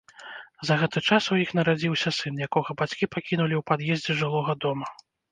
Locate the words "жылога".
4.23-4.57